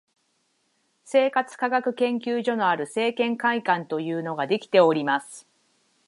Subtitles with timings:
[1.05, 5.45] 生活科学研究所のある生研会館というのができております